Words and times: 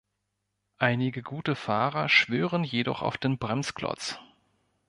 Einige 0.79 1.21
gute 1.21 1.53
Fahrer 1.53 2.09
schwören 2.09 2.63
jedoch 2.63 3.03
auf 3.03 3.19
den 3.19 3.37
Bremsklotz. 3.37 4.17